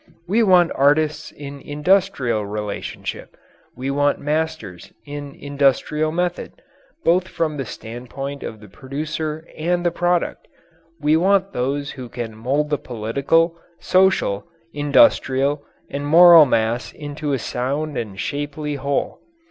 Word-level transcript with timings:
We 0.27 0.41
want 0.41 0.71
artists 0.73 1.31
in 1.31 1.59
industrial 1.61 2.43
relationship. 2.43 3.37
We 3.75 3.91
want 3.91 4.17
masters 4.19 4.91
in 5.05 5.35
industrial 5.35 6.11
method 6.11 6.59
both 7.03 7.27
from 7.27 7.55
the 7.57 7.65
standpoint 7.67 8.41
of 8.41 8.61
the 8.61 8.67
producer 8.67 9.47
and 9.55 9.85
the 9.85 9.91
product. 9.91 10.47
We 10.99 11.17
want 11.17 11.53
those 11.53 11.91
who 11.91 12.09
can 12.09 12.35
mould 12.35 12.71
the 12.71 12.79
political, 12.79 13.55
social, 13.79 14.47
industrial, 14.73 15.61
and 15.87 16.03
moral 16.07 16.47
mass 16.47 16.91
into 16.93 17.31
a 17.33 17.37
sound 17.37 17.95
and 17.95 18.19
shapely 18.19 18.77
whole. 18.77 19.19